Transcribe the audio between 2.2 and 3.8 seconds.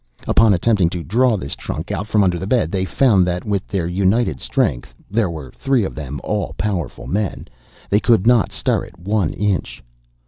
under the bed, they found that, with